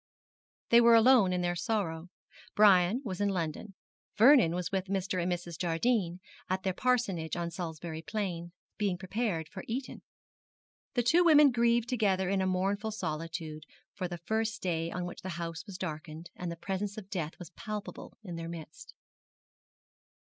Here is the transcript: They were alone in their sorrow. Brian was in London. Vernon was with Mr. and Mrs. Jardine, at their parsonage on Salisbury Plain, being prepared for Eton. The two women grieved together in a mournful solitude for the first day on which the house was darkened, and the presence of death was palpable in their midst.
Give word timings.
They 0.69 0.81
were 0.81 0.95
alone 0.95 1.31
in 1.31 1.41
their 1.41 1.55
sorrow. 1.55 2.09
Brian 2.55 3.03
was 3.05 3.21
in 3.21 3.29
London. 3.29 3.75
Vernon 4.17 4.55
was 4.55 4.71
with 4.71 4.85
Mr. 4.87 5.21
and 5.21 5.31
Mrs. 5.31 5.59
Jardine, 5.59 6.21
at 6.49 6.63
their 6.63 6.73
parsonage 6.73 7.35
on 7.35 7.51
Salisbury 7.51 8.01
Plain, 8.01 8.51
being 8.79 8.97
prepared 8.97 9.47
for 9.47 9.63
Eton. 9.67 10.01
The 10.95 11.03
two 11.03 11.23
women 11.23 11.51
grieved 11.51 11.87
together 11.89 12.29
in 12.29 12.41
a 12.41 12.47
mournful 12.47 12.89
solitude 12.89 13.65
for 13.93 14.07
the 14.07 14.17
first 14.17 14.63
day 14.63 14.89
on 14.91 15.05
which 15.05 15.21
the 15.21 15.29
house 15.37 15.63
was 15.67 15.77
darkened, 15.77 16.31
and 16.35 16.51
the 16.51 16.55
presence 16.55 16.97
of 16.97 17.11
death 17.11 17.37
was 17.37 17.51
palpable 17.51 18.17
in 18.23 18.37
their 18.37 18.49
midst. 18.49 18.95